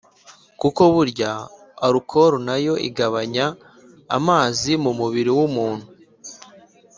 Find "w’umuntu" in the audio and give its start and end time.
5.37-5.87